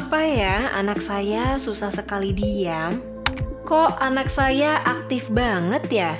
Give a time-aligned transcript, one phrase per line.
[0.00, 3.04] Kenapa ya anak saya susah sekali diam?
[3.68, 6.16] Kok anak saya aktif banget ya?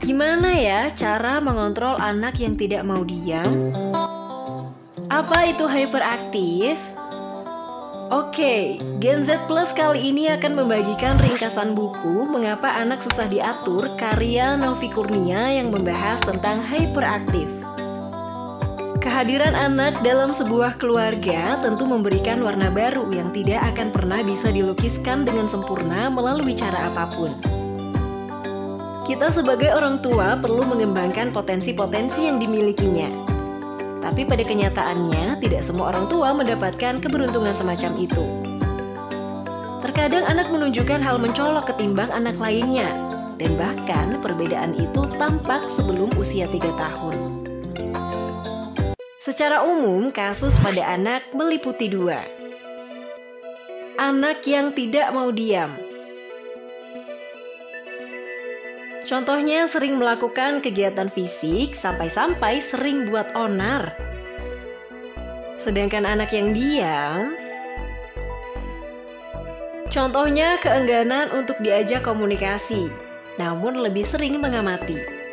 [0.00, 3.68] Gimana ya cara mengontrol anak yang tidak mau diam?
[5.12, 6.80] Apa itu hyperaktif?
[8.08, 14.56] Oke, Gen Z Plus kali ini akan membagikan ringkasan buku Mengapa Anak Susah Diatur karya
[14.56, 17.44] Novi Kurnia yang membahas tentang hyperaktif.
[19.04, 25.28] Kehadiran anak dalam sebuah keluarga tentu memberikan warna baru yang tidak akan pernah bisa dilukiskan
[25.28, 27.28] dengan sempurna melalui cara apa pun.
[29.04, 33.12] Kita sebagai orang tua perlu mengembangkan potensi-potensi yang dimilikinya.
[34.00, 38.24] Tapi pada kenyataannya, tidak semua orang tua mendapatkan keberuntungan semacam itu.
[39.84, 42.88] Terkadang anak menunjukkan hal mencolok ketimbang anak lainnya,
[43.36, 47.43] dan bahkan perbedaan itu tampak sebelum usia 3 tahun.
[49.24, 52.28] Secara umum, kasus pada anak meliputi dua.
[53.96, 55.72] Anak yang tidak mau diam.
[59.08, 63.96] Contohnya sering melakukan kegiatan fisik sampai-sampai sering buat onar.
[65.56, 67.32] Sedangkan anak yang diam,
[69.88, 72.92] contohnya keengganan untuk diajak komunikasi,
[73.40, 75.23] namun lebih sering mengamati.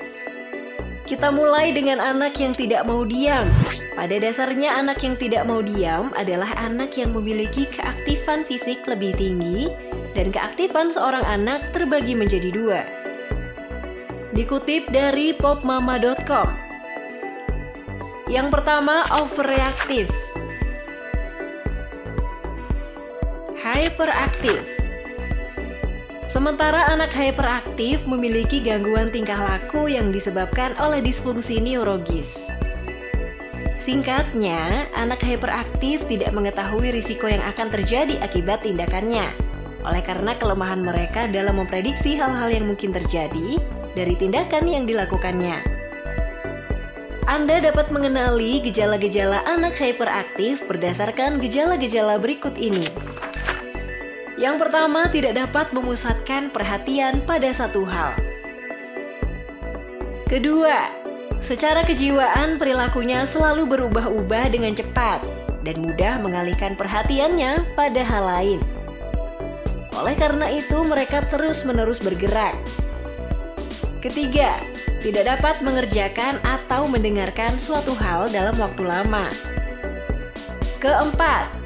[1.01, 3.49] Kita mulai dengan anak yang tidak mau diam.
[3.97, 9.67] Pada dasarnya, anak yang tidak mau diam adalah anak yang memiliki keaktifan fisik lebih tinggi,
[10.13, 12.81] dan keaktifan seorang anak terbagi menjadi dua.
[14.31, 16.47] Dikutip dari popmama.com,
[18.31, 20.07] yang pertama overreaktif,
[23.59, 24.80] hyperaktif.
[26.31, 32.47] Sementara anak hyperaktif memiliki gangguan tingkah laku yang disebabkan oleh disfungsi neurologis.
[33.83, 39.27] Singkatnya, anak hyperaktif tidak mengetahui risiko yang akan terjadi akibat tindakannya.
[39.83, 43.59] Oleh karena kelemahan mereka dalam memprediksi hal-hal yang mungkin terjadi
[43.91, 45.59] dari tindakan yang dilakukannya.
[47.27, 53.10] Anda dapat mengenali gejala-gejala anak hyperaktif berdasarkan gejala-gejala berikut ini.
[54.41, 58.17] Yang pertama, tidak dapat memusatkan perhatian pada satu hal.
[60.25, 60.89] Kedua,
[61.45, 65.21] secara kejiwaan perilakunya selalu berubah-ubah dengan cepat
[65.61, 68.59] dan mudah mengalihkan perhatiannya pada hal lain.
[69.93, 72.57] Oleh karena itu, mereka terus-menerus bergerak.
[74.01, 74.57] Ketiga,
[75.05, 79.29] tidak dapat mengerjakan atau mendengarkan suatu hal dalam waktu lama.
[80.81, 81.60] Keempat,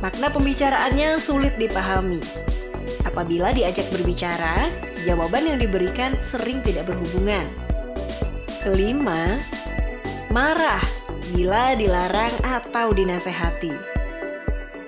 [0.00, 2.24] Makna pembicaraannya sulit dipahami.
[3.04, 4.56] Apabila diajak berbicara,
[5.04, 7.44] jawaban yang diberikan sering tidak berhubungan.
[8.64, 9.36] Kelima,
[10.32, 10.80] marah
[11.36, 13.72] bila dilarang atau dinasehati.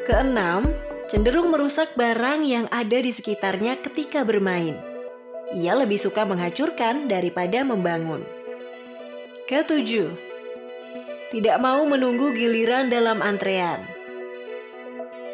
[0.08, 0.72] Keenam,
[1.12, 4.80] cenderung merusak barang yang ada di sekitarnya ketika bermain.
[5.52, 8.24] Ia lebih suka menghancurkan daripada membangun.
[9.44, 10.08] Ketujuh,
[11.36, 13.84] tidak mau menunggu giliran dalam antrean.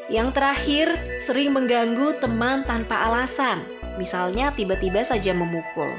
[0.08, 0.86] Yang terakhir,
[1.20, 3.60] sering mengganggu teman tanpa alasan,
[4.00, 5.92] misalnya tiba-tiba saja memukul.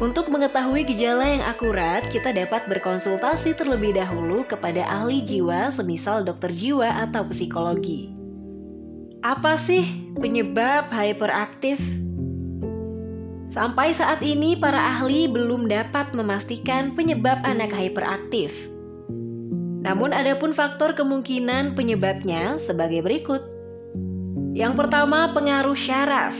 [0.00, 6.48] Untuk mengetahui gejala yang akurat, kita dapat berkonsultasi terlebih dahulu kepada ahli jiwa, semisal dokter
[6.56, 8.08] jiwa atau psikologi.
[9.20, 9.84] Apa sih
[10.16, 11.76] penyebab hyperaktif?
[13.52, 18.69] Sampai saat ini, para ahli belum dapat memastikan penyebab anak hyperaktif.
[19.80, 23.40] Namun ada pun faktor kemungkinan penyebabnya sebagai berikut.
[24.52, 26.36] Yang pertama, pengaruh syaraf.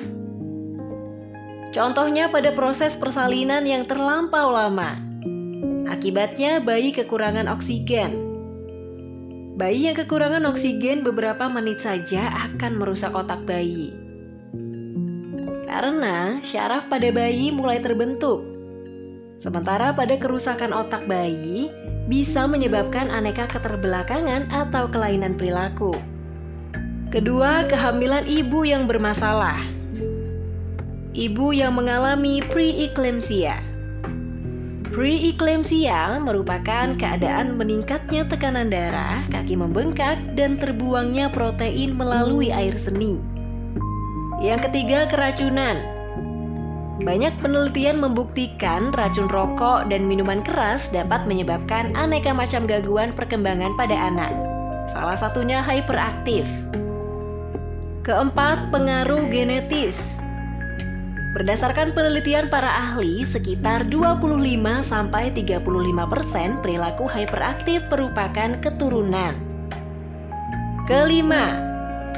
[1.70, 4.98] Contohnya pada proses persalinan yang terlampau lama.
[5.86, 8.28] Akibatnya bayi kekurangan oksigen.
[9.54, 13.94] Bayi yang kekurangan oksigen beberapa menit saja akan merusak otak bayi.
[15.70, 18.42] Karena syaraf pada bayi mulai terbentuk.
[19.38, 21.70] Sementara pada kerusakan otak bayi,
[22.10, 25.94] bisa menyebabkan aneka keterbelakangan atau kelainan perilaku.
[27.14, 29.62] Kedua, kehamilan ibu yang bermasalah.
[31.14, 33.62] Ibu yang mengalami preeclampsia.
[34.90, 43.22] Preeclampsia merupakan keadaan meningkatnya tekanan darah, kaki membengkak, dan terbuangnya protein melalui air seni.
[44.42, 45.99] Yang ketiga, keracunan.
[47.00, 53.96] Banyak penelitian membuktikan racun rokok dan minuman keras dapat menyebabkan aneka macam gangguan perkembangan pada
[53.96, 54.32] anak.
[54.92, 56.44] Salah satunya hyperaktif.
[58.04, 59.96] Keempat, pengaruh genetis.
[61.32, 69.32] Berdasarkan penelitian para ahli, sekitar 25 35% perilaku hyperaktif merupakan keturunan.
[70.84, 71.54] Kelima,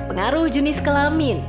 [0.08, 1.44] pengaruh jenis kelamin.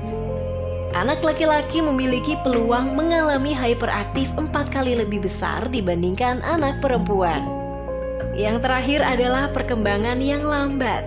[0.93, 7.41] Anak laki-laki memiliki peluang mengalami hyperaktif empat kali lebih besar dibandingkan anak perempuan.
[8.37, 11.01] Yang terakhir adalah perkembangan yang lambat.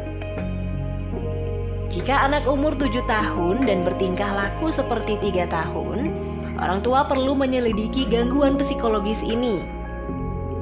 [1.94, 6.10] Jika anak umur 7 tahun dan bertingkah laku seperti tiga tahun,
[6.58, 9.62] orang tua perlu menyelidiki gangguan psikologis ini.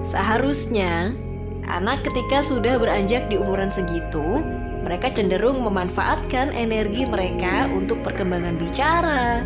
[0.05, 1.17] Seharusnya,
[1.65, 4.45] anak ketika sudah beranjak di umuran segitu,
[4.85, 9.41] mereka cenderung memanfaatkan energi mereka untuk perkembangan bicara,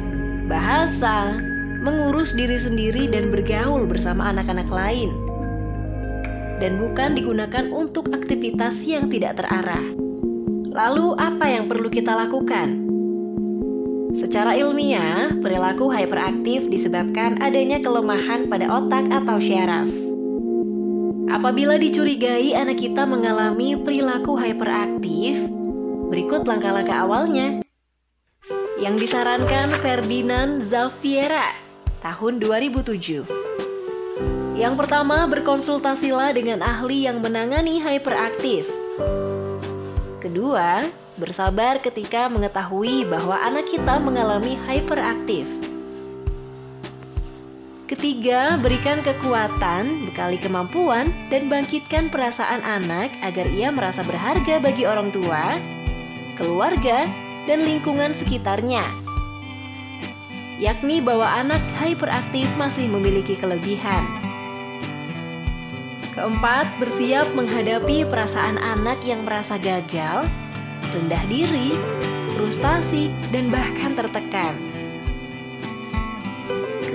[0.50, 1.38] bahasa,
[1.78, 5.14] mengurus diri sendiri, dan bergaul bersama anak-anak lain,
[6.58, 9.86] dan bukan digunakan untuk aktivitas yang tidak terarah.
[10.74, 12.90] Lalu, apa yang perlu kita lakukan?
[14.18, 20.07] Secara ilmiah, perilaku hyperaktif disebabkan adanya kelemahan pada otak atau syaraf.
[21.28, 25.36] Apabila dicurigai anak kita mengalami perilaku hyperaktif,
[26.08, 27.60] berikut langkah-langkah awalnya.
[28.80, 31.52] Yang disarankan Ferdinand Zaviera
[32.00, 33.28] tahun 2007.
[34.56, 38.64] Yang pertama, berkonsultasilah dengan ahli yang menangani hyperaktif.
[40.24, 40.80] Kedua,
[41.20, 45.44] bersabar ketika mengetahui bahwa anak kita mengalami hyperaktif.
[47.88, 55.08] Ketiga, berikan kekuatan, bekali kemampuan, dan bangkitkan perasaan anak agar ia merasa berharga bagi orang
[55.08, 55.56] tua,
[56.36, 57.08] keluarga,
[57.48, 58.84] dan lingkungan sekitarnya.
[60.60, 64.04] Yakni bahwa anak hyperaktif masih memiliki kelebihan.
[66.12, 70.28] Keempat, bersiap menghadapi perasaan anak yang merasa gagal,
[70.92, 71.72] rendah diri,
[72.36, 74.77] frustasi, dan bahkan tertekan.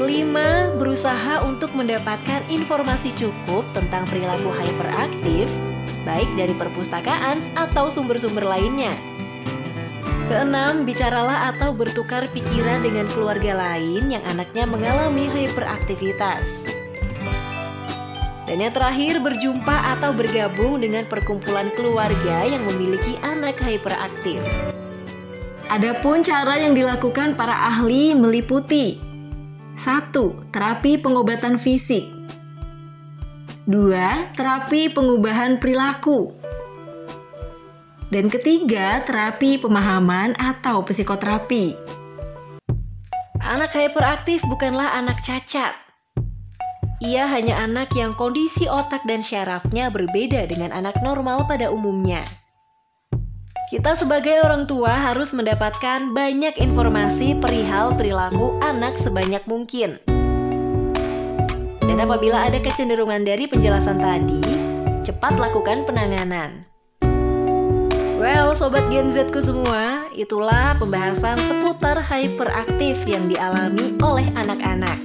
[0.04, 5.48] Kelima, berusaha untuk mendapatkan informasi cukup tentang perilaku hyperaktif,
[6.04, 9.00] baik dari perpustakaan atau sumber-sumber lainnya.
[10.28, 16.68] Keenam, bicaralah atau bertukar pikiran dengan keluarga lain yang anaknya mengalami hyperaktivitas.
[18.44, 24.44] Dan yang terakhir, berjumpa atau bergabung dengan perkumpulan keluarga yang memiliki anak hyperaktif.
[25.72, 29.13] Adapun cara yang dilakukan para ahli meliputi
[29.74, 30.14] 1.
[30.54, 32.06] Terapi pengobatan fisik
[33.66, 34.38] 2.
[34.38, 36.34] Terapi pengubahan perilaku
[38.14, 41.74] Dan ketiga, terapi pemahaman atau psikoterapi
[43.42, 45.84] Anak hyperaktif bukanlah anak cacat
[47.04, 52.24] ia hanya anak yang kondisi otak dan syarafnya berbeda dengan anak normal pada umumnya.
[53.74, 59.98] Kita sebagai orang tua harus mendapatkan banyak informasi perihal perilaku anak sebanyak mungkin.
[61.82, 64.46] Dan apabila ada kecenderungan dari penjelasan tadi,
[65.02, 66.70] cepat lakukan penanganan.
[68.22, 75.02] Well, sobat Gen Z ku semua, itulah pembahasan seputar hyperaktif yang dialami oleh anak-anak.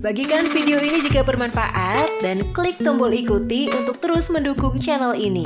[0.00, 5.44] Bagikan video ini jika bermanfaat dan klik tombol ikuti untuk terus mendukung channel ini.